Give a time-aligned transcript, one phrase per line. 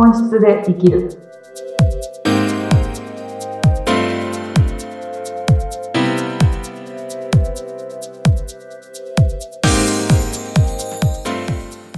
[0.00, 1.10] 本質で生きる。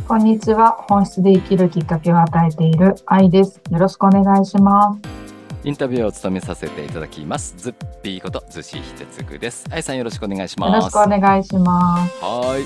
[0.08, 0.82] こんにちは。
[0.88, 3.60] 本質で生きるきっかけを与えている愛です。
[3.70, 5.00] よろしくお願いします。
[5.64, 7.54] インタビューを務めさせていただきます。
[7.58, 9.66] ズッピーことズシヒテツグです。
[9.70, 10.88] あいさんよろしくお願いしよろます。
[10.88, 12.24] しくお願いします。
[12.24, 12.64] はーい。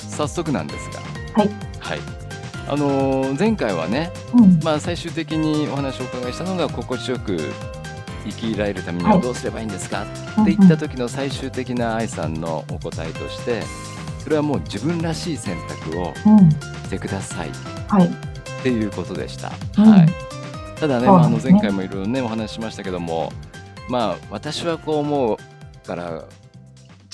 [0.00, 0.98] 早速なんですが。
[1.40, 1.50] はい。
[1.78, 2.21] はい。
[2.68, 4.60] あのー前回はね、うん。
[4.62, 7.38] まあ最終的にお話をお伺いしたのが心地よく
[8.24, 10.02] 生きられるためにははいどうすればいいんですか、
[10.42, 13.62] って言った時の最終的な愛さんのお答えとして、
[14.22, 16.38] それはもう自分らしい選択をうん。
[16.38, 16.50] うん。
[16.50, 17.52] してくださいっ
[17.88, 18.10] はい。
[18.62, 19.50] ていうことでした。
[19.78, 20.08] うんはい。
[20.78, 23.32] ただね、まあ、あの前回もいろいろねお話ししましたけども
[23.88, 26.24] まあ私はこう思うから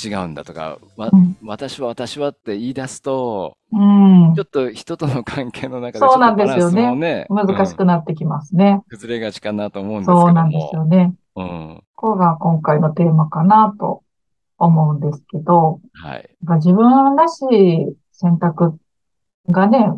[0.02, 4.44] 違うんだとか、わうん私は私はって言い出すとうんちょ。
[4.44, 8.82] っと人との関係の中でちょっそうなんですよね難しうんくなってきますね。
[8.88, 11.14] 崩れがちかなと思うんですけどそうなんですよもね。
[11.36, 14.02] うんここが今回のテーマかなと
[14.56, 18.78] 思うんですけど、はい自分らしい選択
[19.48, 19.92] がね、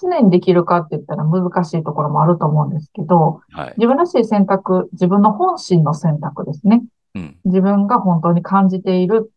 [0.00, 6.82] 常にできるかって言ったら難しいところもあると思うんですけど、はい自分らしい選択、自分の本心の選択ですね。
[7.14, 7.38] うん。
[7.44, 9.32] 自分が本当に感じている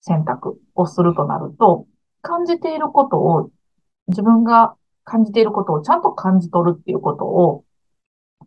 [0.00, 1.86] 選択をするとなると、
[2.22, 3.50] 感じていることを、
[4.08, 4.74] 自分が
[5.04, 7.64] 感じていることをちゃんと感じ取るっていうことを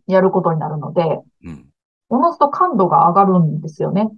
[0.06, 1.66] やることになるので、うん。
[2.10, 4.10] おのずと感度が上がるんですよね。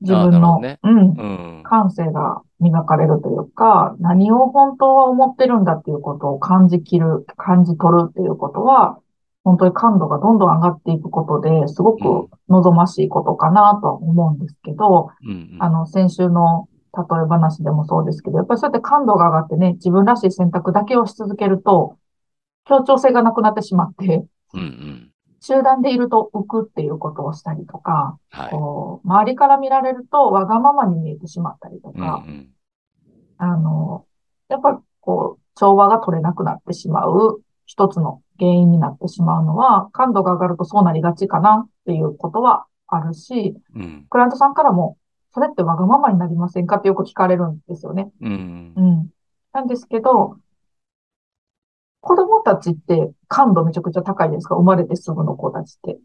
[0.00, 0.78] 自分の、ね。
[0.82, 1.62] うん、うん。
[1.64, 8.98] 感性が磨かれるというか、何を本当は思ってるんだっていうことを感じきる、感じ取るっていうことは、
[9.44, 15.62] 本当に感度がどんどん上がっていくことで、すごく望ましいことかなとは思うんですけど、うんうん。
[15.62, 21.98] あの、先週の例え話でもそうですけど、やっぱりそうやって感度が上がってね、自分らしい選択だけをし続けると、
[22.64, 25.10] 協調性がなくなってしまって、うんうん。
[25.40, 28.50] 集団でいると浮くっていうことをしたりとか、はい。
[28.50, 32.48] こう、周りから見られるとわがままに見えてしまったりとうんか、うん。
[33.36, 34.06] あの、
[34.48, 44.96] やっぱこう、調和が取れなくなってしまう一つの原因になってしまうのは、感度が上がるとそうなりがちかなっていうことはあるし、うんクライアントさんからも、
[45.32, 48.10] それってわがままになりませんかってよく聞かれるんですよね。
[48.20, 49.10] うんうん。
[49.52, 50.36] なんですけど、
[52.00, 54.54] 子供たちって感度めちゃくちゃ高いですか？
[54.56, 55.98] 生まれてすぐの子たちって。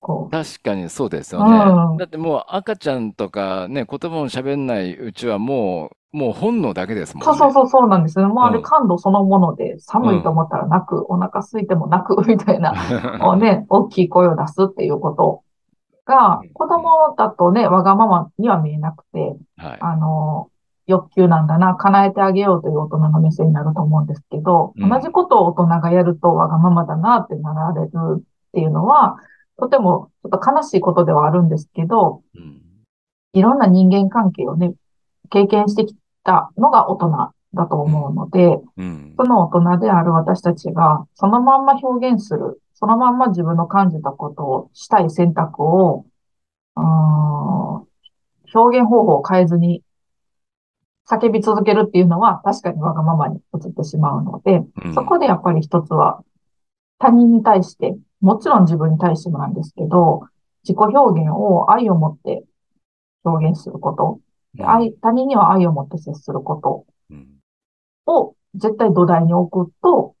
[0.00, 0.30] こう。
[0.30, 1.56] 確かにそうですよね。
[1.56, 7.26] うんだってもう赤ちゃんとかね、言葉も喋んないうちはもう、もう本能だけですもんね。
[7.26, 8.32] そうそうそうそうなんですよね。
[8.32, 12.72] もうあれうん感度そのもので、寒いと思ったら泣く、お腹空いても泣くみたいな、
[13.26, 15.42] をね、大きい声を出すっていうこと
[16.06, 19.78] が、子供だとね、わがままには見えなくて、はい。
[19.80, 20.48] あの、
[20.88, 28.22] 欲求なんだな、叶えてあげようという大人の目線になると思うんですけど、うん同じことを大人がやるとわがままだなってなられるっ
[28.52, 29.18] ていうのは、
[29.58, 32.62] とてもちょっと悲しいことではあるんですけど、うん。
[33.32, 34.74] いろんな人間関係をね、
[35.30, 37.10] 経験してきたのが大人
[37.54, 39.14] だと思うので、うん。
[39.16, 46.06] その大人である私たちが、そのまんま表現する、そのまんま自分の感じたことをしたい選択を、
[48.54, 49.82] 表現方法を変えずに
[51.10, 54.94] 叫び続けるっていうのは確かにわがままに移ってしまうので、うん。
[54.94, 56.22] そこでやっぱり一つは
[56.98, 60.22] 他人に対して、もちろん自分に対してもなんですけど、
[60.64, 62.44] 自己表現を愛を持って
[63.24, 64.20] 表現すること、
[64.54, 67.28] で愛、他人には愛を持って接することうん
[68.06, 70.14] を絶対土台に置くと、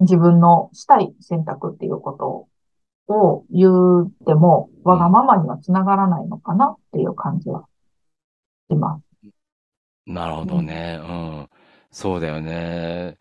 [0.00, 2.12] 自分のしたい選択っていうこ
[3.08, 7.66] とを言うても、わがままにはつながらないのかなっていう感じは
[8.70, 9.04] します。
[10.06, 11.00] なるほどね。
[11.02, 11.48] うん。
[11.90, 13.16] そうだよね。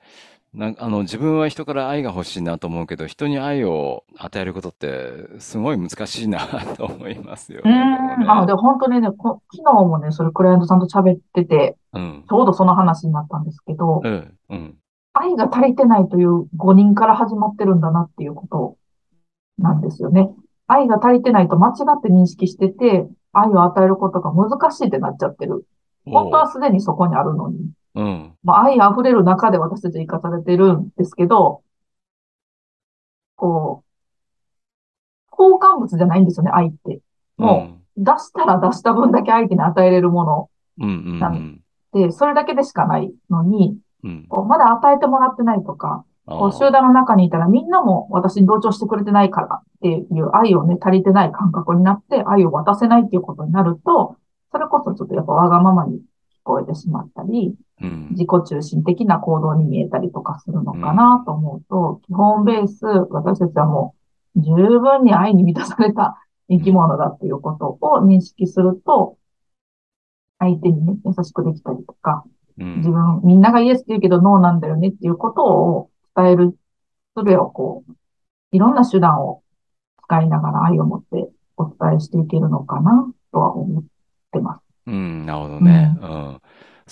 [0.53, 6.40] なんあの、自分は人から愛が欲しいなと思うけど、人に愛を与えることってすごい難しいな
[6.78, 7.74] と思いますようね。
[7.75, 8.30] ん。
[8.30, 8.47] あ、もね。
[8.47, 12.25] で、本当にね、こ昨日もね、それクライアントさんと喋ってて、うん。
[12.30, 14.38] ちょうどその話になったんですけど、うん。
[14.50, 14.78] うん。
[15.14, 18.78] 愛が足りてないという誤認から始まってるんだなっていうこと
[19.58, 20.29] なんですよね。
[20.67, 25.66] 愛が足りてないと間違って認識してて、愛を与えることが難しいってなっちゃってる。
[26.05, 27.58] 本当はすでにそこにあるのに。
[27.95, 28.34] うん。
[28.43, 31.63] まあ、愛溢れる中で私たち生かされてるんですけど、
[33.35, 37.01] こう、交換物じゃないんですよね、愛って。
[37.37, 40.49] もう、出したら出した分だけ相手に与えれるも
[40.79, 40.90] うん。
[40.90, 40.95] うん。
[40.95, 41.19] うん。
[41.19, 41.61] なん
[41.93, 44.25] ので、それだけでしかないのに、うん。
[44.28, 54.17] こうまだ与えてもらってないとか、あこう集団の中にいたらみんなも私に同調してくれてないからっていう愛をね、足りてない感覚になって愛を渡せないっていうことになると、
[54.51, 55.99] それこそちょっとやっぱわがままに聞
[56.43, 58.08] こえてしまったり、うん。
[58.11, 60.81] 自己中心的な行動に見えたりとかするのうん。
[60.81, 63.96] かなと思うと、基本ベース、私たちはも
[64.35, 66.17] う十分に愛に満たされた
[66.49, 66.64] 生うん。
[66.64, 69.17] き物だっていうことを認識すると、
[70.40, 72.23] 相手にね、優しくできたりとか、
[72.59, 72.78] うん。
[72.78, 76.58] 自分、みんながイエスって言うけどノーなんだよねっていうことを伝える
[77.16, 77.93] 術をこう、
[78.52, 79.41] いろんな手段を
[80.03, 83.84] 使いながら愛を持ってお伝えしていけるのかなとは思っ
[84.31, 84.61] てます。
[84.87, 85.97] うん、なるほどね。
[86.02, 86.41] うん。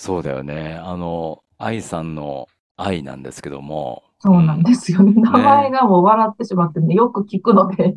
[0.00, 0.02] ん。
[0.02, 0.74] そうだよね。
[0.74, 4.62] あの、愛さんの愛なんですけども、うそうなんん。
[4.62, 5.12] ですよね。
[5.20, 5.72] 名前ね。
[5.72, 7.92] がもう笑ってしまってね、よく聞くので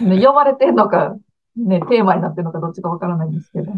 [0.00, 1.16] ね、 呼ばれてんのか、
[1.56, 3.72] ね、テーマになってるのかどっちかわからないんですけど。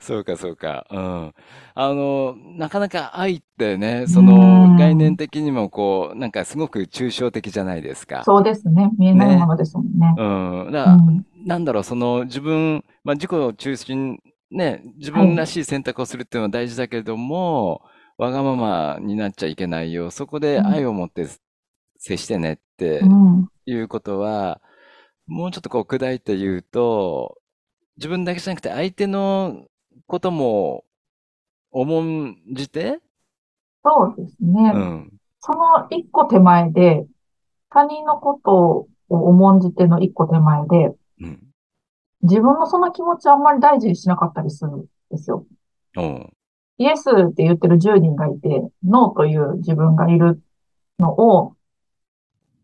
[0.00, 0.86] そうか、そうか。
[0.90, 1.34] うん。
[1.74, 5.16] あの、なかなか愛ってね、その概念ん。
[5.16, 8.28] 的にもこう、なんかすごく抽象的じゃないですか。
[8.28, 8.90] そうですね。
[8.98, 9.46] 見えないもね。
[9.46, 10.16] のですもんね。
[10.16, 10.66] うん。
[10.72, 11.26] だから、うん。
[11.46, 14.20] なんだろう、その自分、まあ、自己中心、
[14.52, 15.26] ね、自はい。
[15.26, 17.82] 分らしい選択をするっていうのは大事だけれども、
[18.18, 20.10] わがままになっちゃいけないよ。
[20.10, 20.66] そこでうん。
[20.66, 21.26] 愛を持って
[21.98, 23.08] 接してねってう
[23.42, 23.48] ん。
[23.66, 24.60] いうことは、
[25.26, 27.38] もうちょっとこう砕いて言うと、
[27.96, 29.66] 自分だけじゃなくて相手の
[30.06, 30.84] ことも
[31.70, 33.00] 重んじて、
[33.84, 34.72] そうですね。
[34.74, 37.06] うん、その一個手前で、
[37.70, 40.96] 他人のことを重んじての一個手前で、うん、
[42.22, 45.44] 自分のその気持ちをあんまり大事にしなかったりするんですよ。
[45.96, 46.32] うん、
[46.78, 48.48] イエスって言ってる10人がいて、
[48.84, 50.40] ノーという自分がいる
[50.98, 51.56] のを、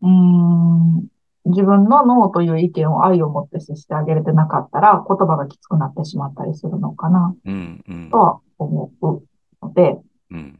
[0.01, 1.07] うーん、
[1.45, 9.23] 自分のノーという意見を愛を持って接してあげれてなかったら、言葉がきつくなってしまったりするのかな、うん、うん、とは思う
[9.61, 9.97] ので、
[10.31, 10.59] うん、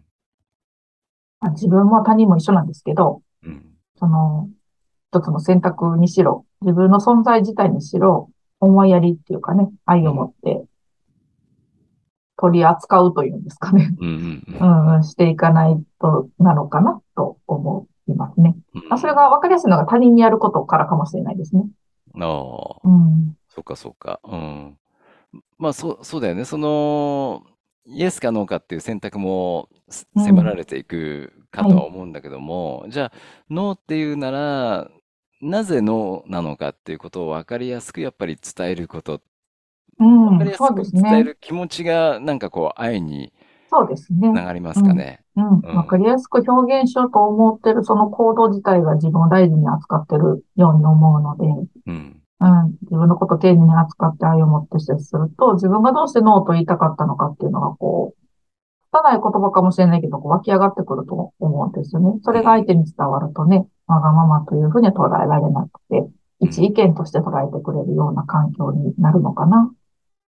[1.39, 3.65] まあ自分も他人も一緒なんですけど、うん、
[3.97, 4.49] その、
[5.11, 8.29] 一つの選択にしろ、自分の存在自体にしろ、
[8.59, 10.65] 思いやりっていうかね、愛を持うん、って
[12.37, 13.95] 取り扱うというんですかね。
[13.99, 14.09] うん、
[14.47, 18.55] ううん、んうん、していかないとなのかなと思いますね。
[18.73, 19.29] うまあ、それがん。
[19.29, 21.65] 分かりやすいのが他人にやることからかもしれないですね。
[22.15, 23.35] ああ、うん。
[23.49, 24.19] そうか、そうか。
[24.23, 24.77] うん。
[25.59, 26.45] まあ、そう、そうだよね。
[26.45, 27.43] その、
[27.85, 29.69] イエスかノーかっていう選択も。
[30.17, 31.87] 迫られていくかとははい。
[31.87, 33.13] 思うんだけども、じゃあ、
[33.49, 34.91] ノーっていうなら、
[35.41, 39.21] なぜノーなのかっていうことを分かりやすくやっぱり伝えること、
[39.99, 40.51] う分かりん。
[40.51, 41.09] そうやすくですね。
[41.09, 43.33] 伝える気持ちが、なんかこう、愛に
[43.69, 44.29] そうですね。
[44.31, 44.81] つながりまうん。
[44.81, 45.23] すかね。
[45.35, 45.61] うん。
[45.71, 45.97] 分かうん。
[45.97, 51.45] りやすく表現しようと思ってるその行動自体が自分を大事に扱ってるように思うので、
[51.85, 52.21] うん。
[52.41, 52.71] うん。
[52.83, 58.28] 自分のことを丁寧に扱って愛を持って接すると、自分がどうしてノーと言いたかったのかっていうのがこう、
[58.91, 62.19] 拙い言葉かもしれないけど、こう湧き上がってくると思うんですよね。
[62.23, 62.65] それが相うん。
[62.65, 66.09] 手に伝わるとね、わがままというふうには捉えられなくて、
[66.39, 66.89] 一意うん。
[66.89, 69.71] 見として捉えてくれるような環境になるのかな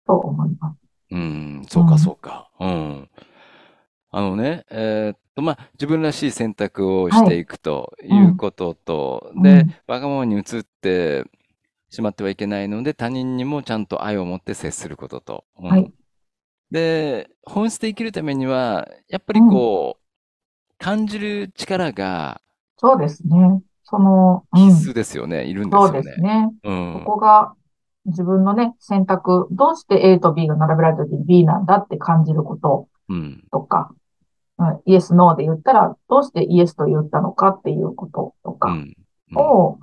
[0.07, 0.79] と思います。
[1.11, 1.67] うん。
[1.69, 2.51] そうか、そうか。
[2.61, 3.09] うん。
[4.11, 7.29] あのね、えーっと、まあ、自分らしい選択をしはい。
[7.29, 8.19] ていくとうん。
[8.19, 9.75] いうことと、で、うん。
[9.87, 11.25] わがままに移って
[11.91, 15.45] しまってはいけないので、他人にもちゃんと愛を持って接することと。
[15.59, 15.93] うはい。
[16.71, 16.75] ん。
[16.75, 19.51] で、本質で生きるためには、やっぱりうん。
[19.51, 20.05] こう、
[20.79, 22.41] 感じる力が
[22.77, 23.63] そうですね。
[23.83, 24.69] その、うん。
[24.71, 25.45] 必須ですよね。
[25.47, 26.03] いるんでそうすよね。
[26.03, 26.51] ですね。
[26.65, 27.05] そうん。
[27.05, 27.55] こが
[28.07, 33.45] 自分のね、選択、どうして A と B が並べられた時に B なんだって感じることうん。
[33.51, 33.93] とか、
[34.59, 38.97] うん、イエス、ノーで言ったら、どうしてイエスと言ったのかっていうこととかうん。
[39.33, 39.39] うん。
[39.39, 39.79] を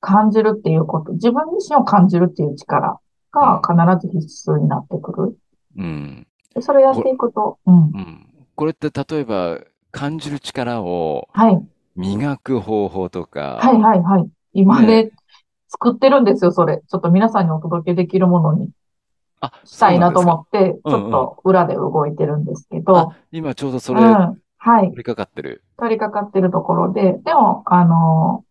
[0.00, 3.00] 感じるっていうこと、自分自身を感じるっていう力
[3.32, 3.96] がうん。
[3.98, 5.38] 必ず必須になってくる。
[5.78, 6.26] うん。
[6.54, 7.74] でそれをやっていくと、うん。
[7.74, 8.26] うん。
[8.54, 9.58] これって例えば、
[9.90, 11.66] 感じる力をはい。
[11.96, 14.30] 磨く方法とはいか、はいはい。
[14.52, 15.04] 今ね。
[15.04, 15.10] ね、
[15.68, 16.82] 作ってるんですよ、それ。
[16.86, 18.70] ちょっと皆さんにお届けできるものに
[19.40, 20.20] あ、したいなと。
[20.20, 21.10] 思って、ちょっうんうん。
[21.10, 24.42] と裏で動いてるんですけあ、ど、今ちょうどそれ、うん。
[24.58, 24.84] はい。
[24.86, 25.62] 取り掛かってる。
[25.78, 28.44] 取り掛かってるところで、でも、あの、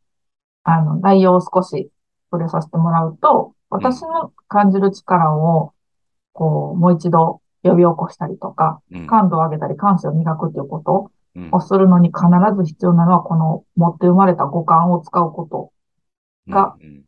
[0.63, 1.89] あの、内容を少し
[2.31, 3.81] 触れさせてもらうと、うん。
[3.83, 5.73] 私の感じる力を、
[6.37, 9.07] こう、もう一度呼び起こしたりとか、うん。
[9.07, 11.49] 感度を上げたり、感性を磨くっていうことうん。
[11.51, 12.21] をするのに必
[12.55, 15.71] ず必要なのは、この持って生まれた五感を使うこと
[16.47, 16.53] うん。
[16.53, 17.03] うが、ん。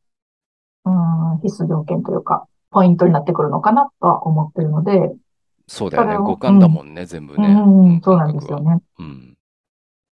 [0.86, 5.14] うん、必須条件というか、ポイントになってくるのかなとは思ってるので、
[5.68, 6.18] そうだよね。
[6.18, 7.48] 五感だもんね、全部うね。
[7.48, 8.42] うん、ん、そうなんで。
[8.42, 8.80] すよね。
[8.98, 9.38] うん。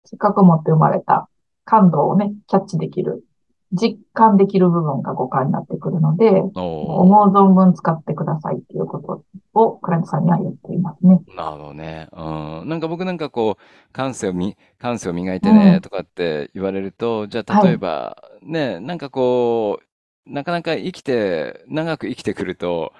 [0.05, 1.27] せっかく持って生まれた
[1.65, 3.25] 感動をね、キャッチできる、
[3.71, 7.31] 実感できる部分が五感になってくるので、お思うー。
[7.31, 9.23] 存分使ってくださいっていうこと
[9.53, 11.21] を、クライアントさんには言っていますね。
[11.35, 12.09] なるほどね。
[12.11, 12.69] うん。
[12.69, 15.81] なんか僕なんかこう、感性をみ、感性を磨いてねうん。
[15.81, 17.67] とかって言われると、じゃあはい。
[17.67, 22.93] 例えば、ね、なんかこう、なかなか生きて、長く生きてくると、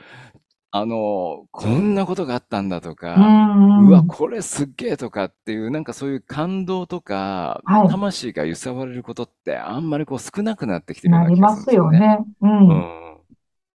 [0.74, 4.08] あの、こんなことがあったんだとうか、ん、うわ、うん。
[4.08, 7.90] これすっげえとかっていう、なんかそういう感動とか、はい。
[7.90, 12.08] 魂が揺さわれることってあんまりこう少なくなってきてるようなりな気がすますよるんですよね。
[12.08, 12.26] ね。
[12.42, 12.48] う。
[12.48, 13.18] うんん。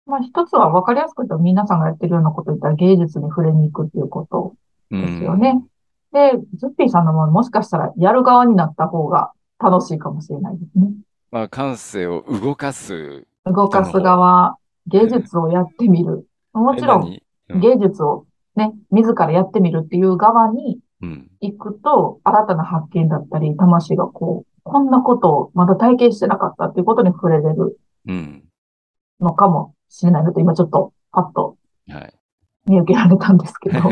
[0.05, 4.55] まあ一つは分かりやすく言うと皆さんがやってるようなこと言ったら芸術に触れに行くっていうこと
[4.91, 5.53] うですよね。
[5.53, 5.63] ん。
[6.11, 10.91] で、ズッピーさんのももしかしたらやる側になった方が楽しいかもしれないですね。
[11.31, 13.99] まあ、感性を動かす動かす。
[13.99, 16.27] 側、芸え術をやってみる。
[16.53, 17.19] もえ、ちろん。
[17.59, 21.29] 芸術をね、自らやってみるっていう側にうん。
[21.41, 28.43] 行くと、新たな発見だったり、魂がこう、こんなことをまだ体験してなかったっていうことに触れれるうん。
[29.19, 31.57] のかもしれないなと、今ちょっとパッと
[31.89, 32.13] はい。
[32.65, 33.79] 見受けられたんですけど。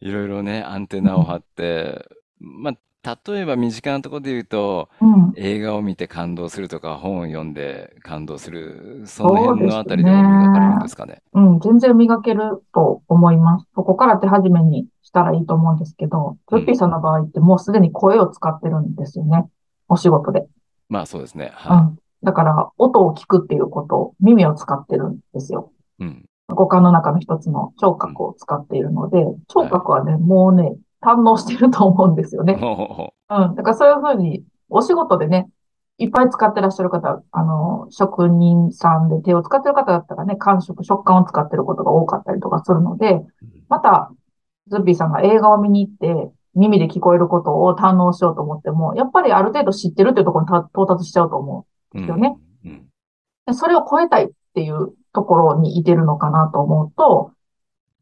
[0.00, 2.06] いろいろね、アンテナを張って、
[2.40, 5.32] まあ、例えば身近なところで言うと、うん。
[5.36, 10.88] 映画を見て感動するとか、本を読んで感動する、そのそう辺ですのあたりでも磨かれるんでね。
[10.88, 11.22] すかね？
[11.34, 13.66] うん、全然磨けると思います。
[13.74, 16.76] そこから手始めにしたらいいと思うんですけど、ズッピーうん。
[16.76, 19.46] さんの場合ってもうすでに声を使ってるんですよね。
[19.88, 20.46] お仕事で。
[20.88, 21.52] まあそうですね。
[21.52, 21.98] うはん。
[22.22, 25.72] だから、音を聞くっていうこと、耳を使ってるんですよ。
[26.00, 26.04] い。
[26.04, 26.24] うん。
[26.48, 27.98] 五感の中の一つの聴うん。
[27.98, 29.70] 覚を使っているので、聴はい。
[29.70, 32.54] 覚はね、もうね、堪能してると思うんですよね。
[32.54, 33.54] ほ うん。
[33.54, 35.48] だからそういうふうに、お仕事でね、
[35.98, 43.26] いっぱい使ってらっしゃる方、あの、職人さんで手を使ってる方だったらね、感触、食感を使ってることが多かったりとかするので、う。
[43.68, 44.10] また、
[44.68, 52.36] ズッピーさんが映画を見に行って、耳で聞こえることを堪能しようと思っても、やっぱりある程度知ってるっていうところにた到達しちゃうと思ううんですよね。
[52.68, 52.70] ん。
[52.70, 52.86] うん。
[53.46, 57.32] でそれを超えたいっていうところにいてるのかなと思うと、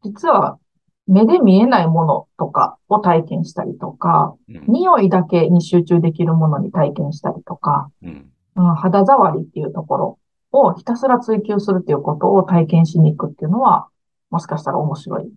[0.03, 0.59] 実は
[1.07, 4.63] 目で見えないものとかを体験したりとか、うん。
[4.67, 8.31] 匂いだけに集中できるものに体験したりとか、うん。
[8.55, 10.19] うん、肌触りっていうところ
[10.51, 13.87] をひたすら追求するっていうことを体験しに行くっていうのは、
[14.29, 15.29] もしかしたら面白い、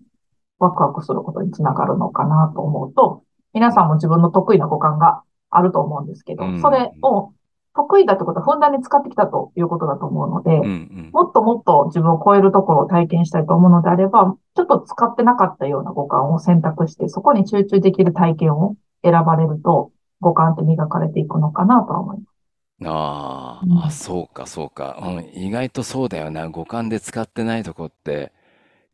[0.59, 6.93] ワクワクすることにつながるのかなと思うと、皆さんも自分の得意な五感があると思うんですけうど、それん。
[7.03, 7.33] を
[7.76, 10.64] 得意だってことはふんだんに使ってきたということだと思うので、うん。
[10.64, 11.11] うん。
[11.12, 22.37] もっともっと自分を超えるところを体験したいと思うのであれば、ちょっと使ってなかったような五感を選択して、そこに集中できる体験を選ばれると、五感って磨かれていくのかなとは思います。
[22.85, 23.90] ああ、あ、うん。
[23.90, 24.99] そうか、そうか。
[25.02, 26.49] うん、意外とそうだよな。
[26.49, 28.33] 五感で使ってないとこって、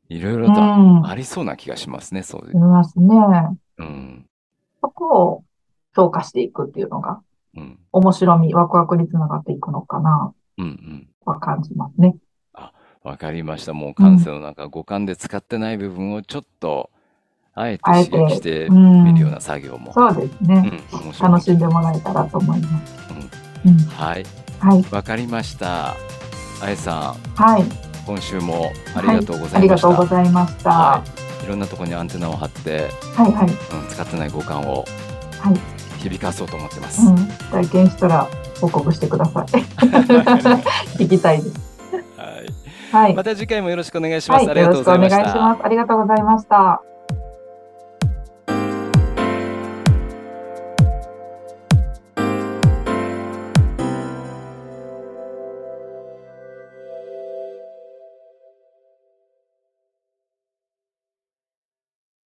[0.08, 1.06] いろいろうとん。
[1.06, 2.56] ありそうな気がしますね、そういう。
[2.56, 3.16] いますね。
[3.78, 4.26] うん。
[4.80, 5.44] そこを
[5.94, 7.22] 評価していくっていうのが、
[7.56, 7.78] うん。
[7.92, 10.66] 面白み、ワクワクにつながっていくのかな、うん。
[10.66, 11.08] うん。
[11.24, 12.16] は感じますね。
[12.54, 13.72] あ、わかりました。
[13.74, 14.34] もうう感性ん。
[14.34, 16.90] の中、五感で使ってない部分をちょっと、
[17.54, 18.68] あえて刺激して。
[18.70, 20.62] みるようんな作業も、そうですうん、ね。
[20.62, 21.32] 面白いかもしれない。
[21.32, 22.94] 楽しんでもらえたらと思います。
[23.64, 23.70] うん。
[23.70, 23.78] うん。
[23.88, 24.24] はい。
[24.60, 24.84] はい。
[24.90, 25.90] わかりました。
[25.90, 25.94] あ
[26.70, 27.64] えさん、はい。
[28.06, 29.16] 今週もありはい。
[29.16, 30.16] がとうござありがとうごいました。
[30.16, 30.70] ざいました。
[30.70, 30.90] は。
[30.92, 33.32] はいいろんなところにアンテナを張って、はい。
[33.32, 33.48] はい。
[33.48, 34.84] うん、使ってない五感を
[35.40, 35.81] はい。
[36.02, 37.10] 響かそうと思ってまうす。
[37.10, 37.16] ん。
[37.50, 38.28] 体験したら
[38.60, 39.44] 報告してください。
[40.98, 41.54] 聞きたいです。
[42.16, 43.04] はい。
[43.04, 43.14] はい。
[43.14, 44.46] また次回もよろしくお願いします。
[44.46, 44.58] はい。
[44.58, 45.06] よろしくお願。
[45.06, 45.62] いします。
[45.64, 46.82] ありがとうございました。